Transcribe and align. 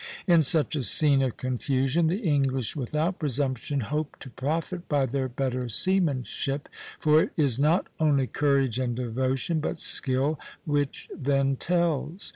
In 0.25 0.41
such 0.41 0.75
a 0.75 0.81
scene 0.81 1.21
of 1.21 1.37
confusion 1.37 2.07
the 2.07 2.21
English, 2.23 2.75
without 2.75 3.19
presumption, 3.19 3.81
hoped 3.81 4.19
to 4.21 4.31
profit 4.31 4.89
by 4.89 5.05
their 5.05 5.29
better 5.29 5.69
seamanship; 5.69 6.67
for 6.97 7.21
it 7.21 7.33
is 7.37 7.59
not 7.59 7.85
only 7.99 8.25
"courage 8.25 8.79
and 8.79 8.95
devotion," 8.95 9.59
but 9.59 9.77
skill, 9.77 10.39
which 10.65 11.07
then 11.15 11.55
tells. 11.55 12.29